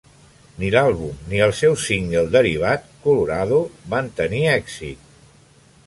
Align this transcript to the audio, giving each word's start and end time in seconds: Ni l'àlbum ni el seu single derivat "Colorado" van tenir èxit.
Ni 0.61 0.69
l'àlbum 0.75 1.19
ni 1.33 1.41
el 1.47 1.53
seu 1.59 1.77
single 1.83 2.25
derivat 2.37 2.89
"Colorado" 3.05 3.61
van 3.95 4.11
tenir 4.23 4.45
èxit. 4.57 5.19